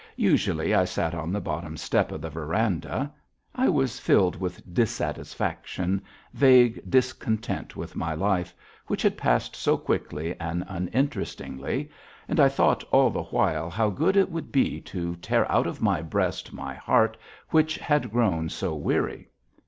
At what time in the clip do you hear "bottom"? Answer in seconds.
1.39-1.77